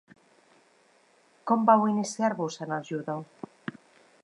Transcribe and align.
Com 1.51 1.67
vau 1.69 1.85
iniciar-vos 1.91 2.59
en 2.67 2.75
el 2.79 2.91
judo? 2.91 3.19